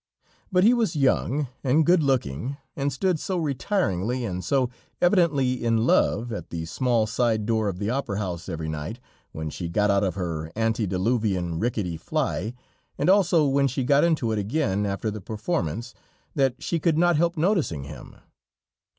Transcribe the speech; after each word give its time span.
But 0.51 0.63
he 0.63 0.73
was 0.73 0.95
young 0.95 1.45
and 1.63 1.85
good 1.85 2.01
looking, 2.01 2.57
and 2.75 2.91
stood 2.91 3.19
so 3.19 3.37
retiringly, 3.37 4.25
and 4.27 4.43
so 4.43 4.71
evidently 4.99 5.63
in 5.63 5.85
love, 5.85 6.33
at 6.33 6.49
the 6.49 6.65
small 6.65 7.05
side 7.05 7.45
door 7.45 7.67
of 7.69 7.77
the 7.77 7.91
Opera 7.91 8.17
House 8.17 8.49
every 8.49 8.67
night, 8.67 8.99
when 9.31 9.51
she 9.51 9.69
got 9.69 9.91
out 9.91 10.03
of 10.03 10.15
her 10.15 10.51
antediluvian 10.55 11.59
rickety 11.59 11.97
fly, 11.97 12.55
and 12.97 13.11
also 13.11 13.45
when 13.45 13.67
she 13.67 13.83
got 13.83 14.03
into 14.03 14.31
it 14.31 14.39
again 14.39 14.87
after 14.87 15.11
the 15.11 15.21
performance, 15.21 15.93
that 16.33 16.63
she 16.63 16.79
could 16.79 16.97
not 16.97 17.15
help 17.15 17.37
noticing 17.37 17.83
him. 17.83 18.15